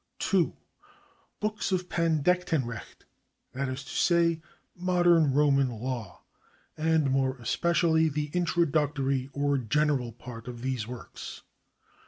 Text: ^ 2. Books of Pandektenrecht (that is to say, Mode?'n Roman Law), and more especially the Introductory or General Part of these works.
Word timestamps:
^ 0.15 0.17
2. 0.19 0.57
Books 1.39 1.71
of 1.71 1.87
Pandektenrecht 1.87 3.03
(that 3.51 3.69
is 3.69 3.83
to 3.83 3.91
say, 3.91 4.41
Mode?'n 4.75 5.31
Roman 5.31 5.69
Law), 5.69 6.23
and 6.75 7.11
more 7.11 7.37
especially 7.37 8.09
the 8.09 8.31
Introductory 8.33 9.29
or 9.31 9.59
General 9.59 10.11
Part 10.11 10.47
of 10.47 10.63
these 10.63 10.87
works. 10.87 11.43